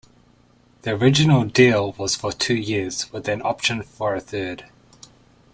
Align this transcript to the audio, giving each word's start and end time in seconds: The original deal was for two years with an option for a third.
The 0.81 0.95
original 0.95 1.43
deal 1.45 1.91
was 1.91 2.15
for 2.15 2.31
two 2.31 2.55
years 2.55 3.11
with 3.13 3.27
an 3.27 3.43
option 3.43 3.83
for 3.83 4.15
a 4.15 4.19
third. 4.19 4.65